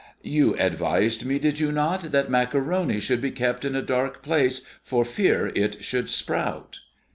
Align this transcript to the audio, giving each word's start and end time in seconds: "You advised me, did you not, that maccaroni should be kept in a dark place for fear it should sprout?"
"You 0.23 0.55
advised 0.57 1.25
me, 1.25 1.37
did 1.37 1.59
you 1.59 1.71
not, 1.71 2.11
that 2.11 2.27
maccaroni 2.27 2.99
should 2.99 3.21
be 3.21 3.29
kept 3.29 3.63
in 3.63 3.75
a 3.75 3.83
dark 3.83 4.23
place 4.23 4.61
for 4.81 5.05
fear 5.05 5.51
it 5.53 5.83
should 5.83 6.09
sprout?" 6.09 6.79